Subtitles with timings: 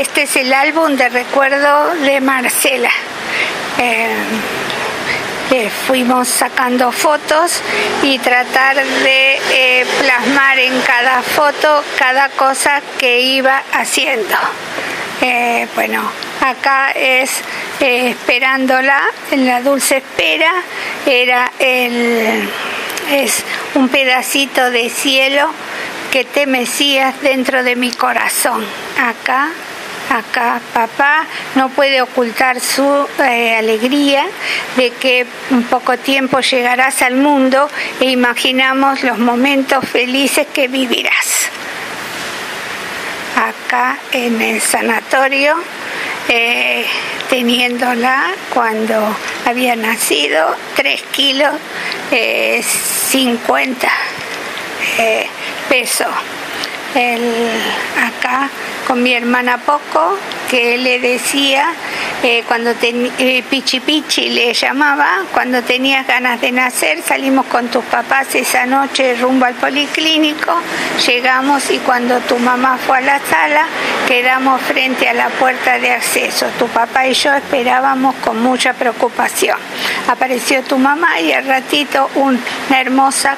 [0.00, 2.88] Este es el álbum de recuerdo de Marcela.
[3.78, 4.08] Eh,
[5.86, 7.60] fuimos sacando fotos
[8.02, 14.36] y tratar de eh, plasmar en cada foto cada cosa que iba haciendo.
[15.20, 16.10] Eh, bueno,
[16.40, 17.42] acá es
[17.80, 20.50] eh, esperándola, en la dulce espera,
[21.04, 22.48] era el,
[23.10, 23.44] es
[23.74, 25.50] un pedacito de cielo
[26.10, 28.64] que te mecías dentro de mi corazón.
[28.98, 29.50] Acá
[30.10, 31.24] acá papá
[31.54, 34.24] no puede ocultar su eh, alegría
[34.76, 41.48] de que en poco tiempo llegarás al mundo e imaginamos los momentos felices que vivirás.
[43.36, 45.54] Acá en el sanatorio,
[46.28, 46.84] eh,
[47.30, 51.54] teniéndola cuando había nacido, 3 kilos,
[52.10, 53.88] 50
[54.98, 55.26] eh,
[55.68, 56.08] pesos.
[57.96, 58.50] acá
[58.90, 60.18] con mi hermana Poco,
[60.50, 61.64] que le decía,
[62.24, 67.84] eh, cuando eh, Pichi Pichi le llamaba, cuando tenías ganas de nacer, salimos con tus
[67.84, 70.52] papás esa noche rumbo al policlínico,
[71.06, 73.64] llegamos y cuando tu mamá fue a la sala,
[74.08, 76.46] quedamos frente a la puerta de acceso.
[76.58, 79.56] Tu papá y yo esperábamos con mucha preocupación.
[80.08, 82.40] Apareció tu mamá y al ratito una
[82.80, 83.36] hermosa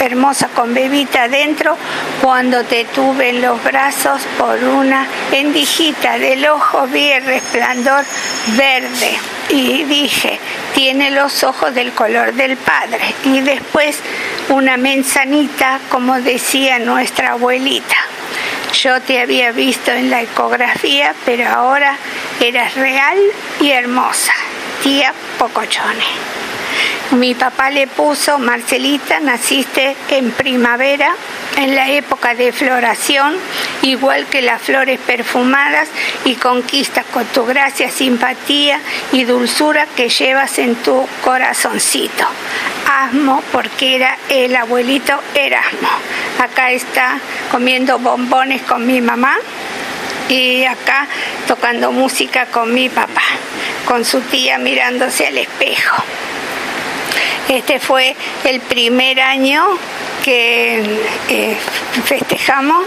[0.00, 1.76] hermosa con bebita adentro
[2.22, 8.04] cuando te tuve en los brazos por una endijita del ojo vi el resplandor
[8.56, 9.16] verde
[9.48, 10.40] y dije,
[10.74, 13.14] tiene los ojos del color del padre.
[13.22, 14.00] Y después
[14.48, 17.96] una manzanita, como decía nuestra abuelita.
[18.72, 21.96] Yo te había visto en la ecografía, pero ahora
[22.40, 23.18] eras real
[23.60, 24.32] y hermosa.
[24.82, 26.04] Tía Pocochone.
[27.12, 31.14] Mi papá le puso, Marcelita, naciste en primavera,
[31.56, 33.34] en la época de floración,
[33.82, 35.88] igual que las flores perfumadas
[36.24, 38.80] y conquistas con tu gracia, simpatía
[39.12, 42.24] y dulzura que llevas en tu corazoncito.
[42.86, 45.88] Asmo, porque era el abuelito Erasmo.
[46.38, 47.18] Acá está
[47.50, 49.36] comiendo bombones con mi mamá
[50.28, 51.06] y acá
[51.46, 53.22] tocando música con mi papá,
[53.86, 56.02] con su tía mirándose al espejo.
[57.48, 59.64] Este fue el primer año
[60.26, 60.82] que
[61.28, 61.56] eh,
[62.04, 62.84] festejamos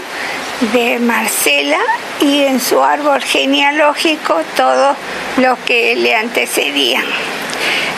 [0.74, 1.78] de Marcela
[2.20, 4.94] y en su árbol genealógico todos
[5.38, 7.02] los que le antecedían.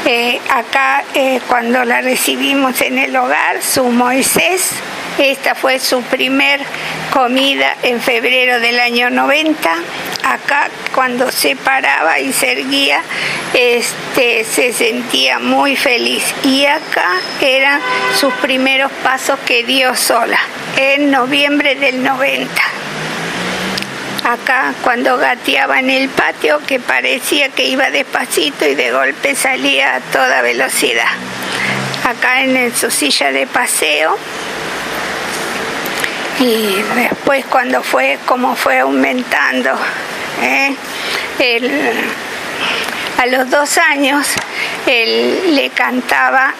[0.05, 4.71] Eh, acá eh, cuando la recibimos en el hogar, su Moisés,
[5.19, 6.61] esta fue su primer
[7.13, 9.71] comida en febrero del año 90.
[10.25, 13.03] Acá cuando se paraba y se erguía,
[13.53, 16.25] este, se sentía muy feliz.
[16.45, 17.81] Y acá eran
[18.19, 20.39] sus primeros pasos que dio sola,
[20.77, 22.63] en noviembre del 90
[24.25, 29.97] acá cuando gateaba en el patio que parecía que iba despacito y de golpe salía
[29.97, 31.09] a toda velocidad.
[32.05, 34.17] Acá en su silla de paseo
[36.41, 39.71] y después cuando fue como fue aumentando
[40.43, 40.75] ¿eh?
[43.19, 44.27] a los dos años
[44.87, 46.55] él le cantaba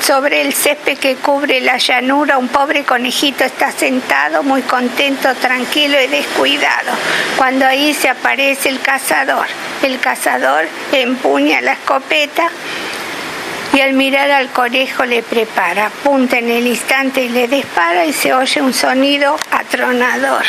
[0.00, 6.00] sobre el césped que cubre la llanura, un pobre conejito está sentado muy contento, tranquilo
[6.00, 6.92] y descuidado.
[7.36, 9.46] Cuando ahí se aparece el cazador,
[9.82, 12.50] el cazador empuña la escopeta
[13.76, 18.12] y al mirar al conejo le prepara, apunta en el instante y le dispara y
[18.14, 20.44] se oye un sonido atronador.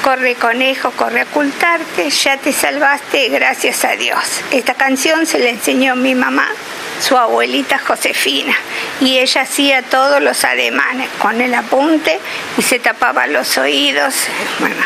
[0.00, 4.42] Corre conejo, corre a ocultarte, ya te salvaste, gracias a Dios.
[4.52, 6.46] Esta canción se la enseñó mi mamá,
[7.00, 8.54] su abuelita Josefina,
[9.00, 12.20] y ella hacía todos los ademanes con el apunte
[12.56, 14.14] y se tapaba los oídos.
[14.60, 14.82] Bueno,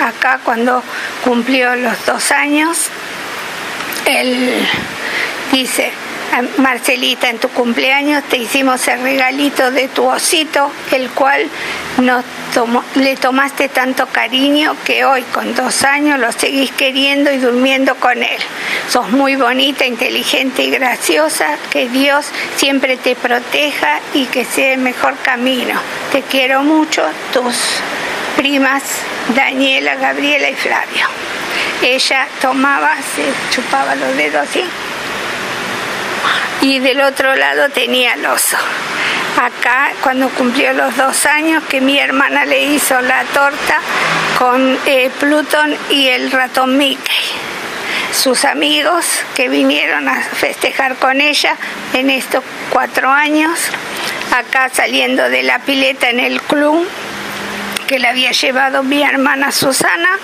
[0.00, 0.80] acá cuando
[1.24, 2.86] cumplió los dos años,
[4.06, 4.64] él
[5.52, 5.90] Dice,
[6.56, 11.46] Marcelita, en tu cumpleaños te hicimos el regalito de tu osito, el cual
[11.98, 12.24] nos
[12.94, 18.22] le tomaste tanto cariño que hoy con dos años lo seguís queriendo y durmiendo con
[18.22, 18.40] él.
[18.88, 22.24] Sos muy bonita, inteligente y graciosa, que Dios
[22.56, 25.78] siempre te proteja y que sea el mejor camino.
[26.12, 27.04] Te quiero mucho,
[27.34, 27.56] tus
[28.38, 28.82] primas
[29.36, 31.06] Daniela, Gabriela y Flavio.
[31.82, 34.64] Ella tomaba, se chupaba los dedos así
[36.62, 38.56] y del otro lado tenía el oso.
[39.36, 43.80] Acá, cuando cumplió los dos años, que mi hermana le hizo la torta
[44.38, 47.16] con eh, Plutón y el ratón Mickey.
[48.12, 49.04] Sus amigos
[49.34, 51.56] que vinieron a festejar con ella
[51.94, 53.58] en estos cuatro años,
[54.32, 56.86] acá saliendo de la pileta en el club,
[57.88, 60.18] que la había llevado mi hermana Susana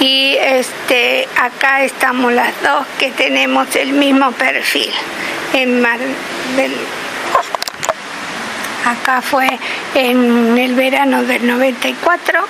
[0.00, 4.90] y este acá estamos las dos que tenemos el mismo perfil
[5.54, 5.98] en Mar
[6.56, 6.72] del
[8.88, 9.46] acá fue
[9.94, 12.40] en el verano del 94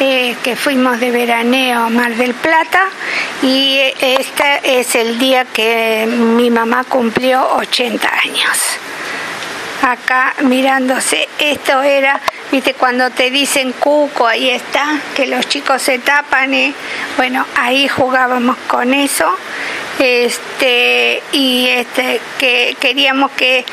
[0.00, 2.82] eh, que fuimos de veraneo a Mar del Plata.
[3.42, 8.78] Y este es el día que mi mamá cumplió 80 años
[9.84, 11.28] acá mirándose.
[11.38, 12.20] Esto era,
[12.50, 16.74] viste, cuando te dicen cuco, ahí está, que los chicos se tapan, y
[17.16, 19.26] bueno, ahí jugábamos con eso.
[19.98, 23.64] Este, y este, que queríamos que,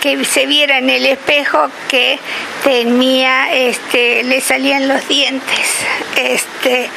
[0.00, 2.20] que se viera en el espejo que
[2.62, 5.86] tenía, este, le salían los dientes.
[6.16, 6.88] Este,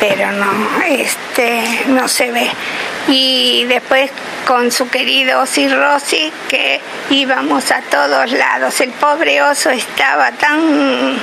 [0.00, 2.50] pero no, este, no se ve.
[3.08, 4.10] Y después
[4.46, 6.80] con su querido Osi Rossi, que
[7.10, 8.80] íbamos a todos lados.
[8.80, 11.16] El pobre oso estaba tan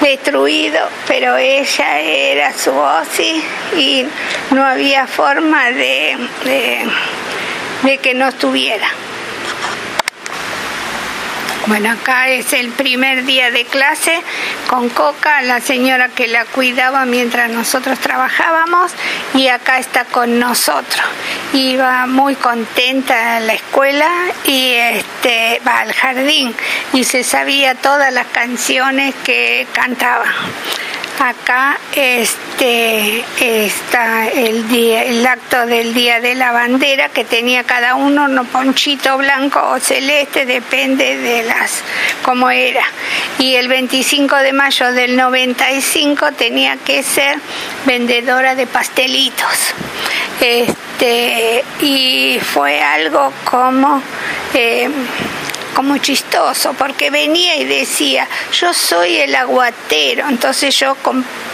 [0.00, 3.42] destruido, pero ella era su Osi
[3.76, 4.06] y
[4.50, 6.90] no había forma de, de,
[7.82, 8.88] de que no estuviera.
[11.68, 14.20] Bueno, acá es el primer día de clase
[14.66, 18.90] con Coca, la señora que la cuidaba mientras nosotros trabajábamos,
[19.34, 21.04] y acá está con nosotros.
[21.52, 24.10] Iba muy contenta a la escuela
[24.44, 26.52] y este, va al jardín
[26.92, 30.24] y se sabía todas las canciones que cantaba.
[31.18, 37.94] Acá este, está el, día, el acto del Día de la Bandera que tenía cada
[37.94, 41.82] uno, un ponchito blanco o celeste, depende de las
[42.22, 42.84] cómo era.
[43.38, 47.38] Y el 25 de mayo del 95 tenía que ser
[47.84, 49.74] vendedora de pastelitos.
[50.40, 54.02] Este, y fue algo como...
[54.54, 54.88] Eh,
[55.74, 60.96] como chistoso, porque venía y decía, yo soy el aguatero, entonces yo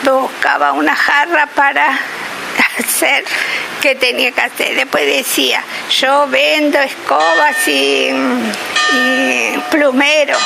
[0.03, 1.99] buscaba una jarra para
[2.79, 3.25] hacer
[3.81, 4.75] que tenía que hacer.
[4.75, 8.11] Después decía, yo vendo escobas y,
[8.93, 10.37] y plumero.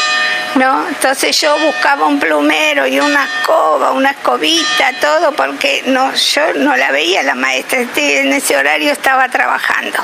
[0.57, 0.87] ¿No?
[0.89, 6.77] Entonces yo buscaba un plumero y una escoba, una escobita, todo, porque no, yo no
[6.77, 9.99] la veía la maestra, este, en ese horario estaba trabajando.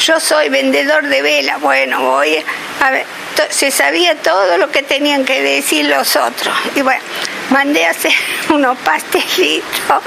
[0.00, 2.44] Yo soy vendedor de vela, bueno, voy
[2.80, 3.06] a ver,
[3.50, 6.54] se sabía todo lo que tenían que decir los otros.
[6.74, 7.02] Y bueno,
[7.50, 8.12] mandé a hacer
[8.50, 10.02] unos pastelitos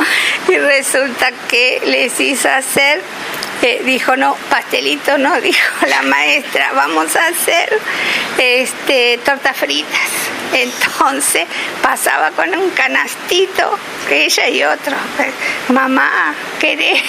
[0.48, 3.02] y resulta que les hice hacer
[3.86, 7.80] dijo, no, pastelito no, dijo la maestra, vamos a hacer
[8.38, 10.31] este, tortas fritas.
[10.54, 11.48] Entonces
[11.82, 13.78] pasaba con un canastito,
[14.10, 14.96] ella y otro,
[15.70, 17.02] mamá, ¿querés?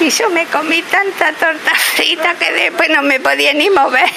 [0.00, 4.10] Y yo me comí tanta torta frita que después no me podía ni mover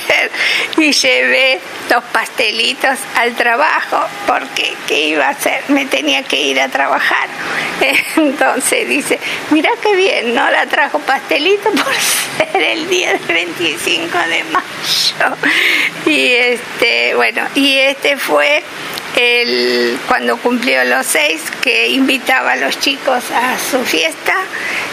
[0.78, 5.64] y llevé dos pastelitos al trabajo porque ¿qué iba a hacer?
[5.70, 7.28] Me tenía que ir a trabajar.
[8.18, 9.20] Entonces dice,
[9.52, 10.50] mira qué bien, ¿no?
[10.52, 15.38] La trajo pastelito por ser el día del 25 de mayo.
[16.06, 18.59] Y este, bueno, y este fue
[19.16, 24.34] el, cuando cumplió los seis, que invitaba a los chicos a su fiesta.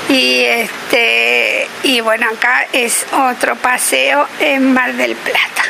[0.09, 5.63] Y este, y bueno, acá es otro paseo en Mar del Plata.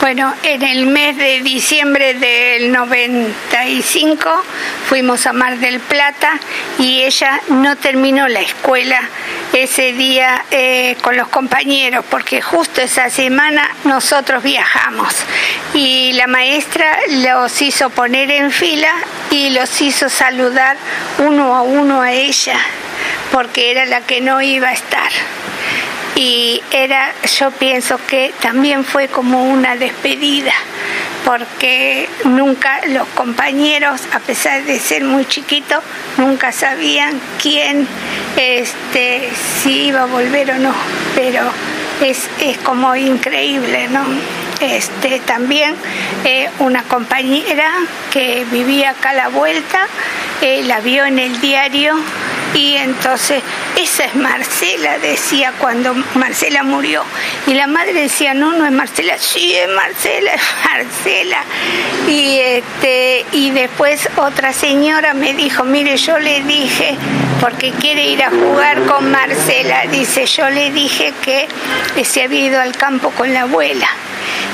[0.00, 4.30] Bueno, en el mes de diciembre del 95
[4.88, 6.38] fuimos a Mar del Plata
[6.78, 9.00] y ella no terminó la escuela
[9.62, 15.14] ese día eh, con los compañeros porque justo esa semana nosotros viajamos.
[15.74, 18.92] Y la maestra los hizo poner en fila
[19.30, 20.76] y los hizo saludar
[21.18, 22.58] uno a uno a ella
[23.32, 25.10] porque era la que no iba a estar.
[26.14, 30.54] Y era, yo pienso que también fue como una despedida,
[31.26, 35.82] porque nunca los compañeros, a pesar de ser muy chiquitos,
[36.18, 37.88] nunca sabían quién,
[38.36, 39.28] este,
[39.60, 40.72] si iba a volver o no,
[41.16, 41.42] pero
[42.00, 44.04] es, es como increíble, ¿no?
[44.60, 45.74] Este, también
[46.24, 47.72] eh, una compañera
[48.12, 49.88] que vivía acá a la vuelta,
[50.42, 51.96] eh, la vio en el diario
[52.54, 53.42] y entonces,
[53.76, 57.02] esa es Marcela, decía cuando Marcela murió.
[57.46, 61.44] Y la madre decía, no, no es Marcela, sí es Marcela, es Marcela.
[62.08, 66.96] Y, este, y después otra señora me dijo, mire, yo le dije,
[67.40, 71.48] porque quiere ir a jugar con Marcela, dice, yo le dije que
[72.04, 73.88] se había ido al campo con la abuela.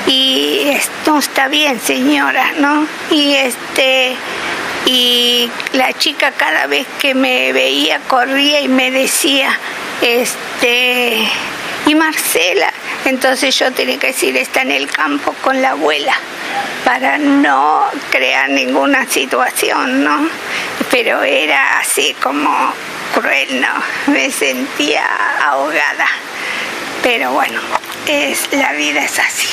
[0.07, 2.87] Y esto está bien, señora, ¿no?
[3.11, 4.17] Y este
[4.87, 9.59] y la chica cada vez que me veía corría y me decía,
[10.01, 11.29] este,
[11.87, 12.73] y Marcela,
[13.05, 16.15] entonces yo tenía que decir, está en el campo con la abuela,
[16.85, 20.29] para no crear ninguna situación, ¿no?
[20.91, 22.73] Pero era así como
[23.15, 24.12] cruel, ¿no?
[24.12, 25.05] Me sentía
[25.45, 26.07] ahogada.
[27.03, 27.61] Pero bueno,
[28.07, 29.49] es, la vida es así.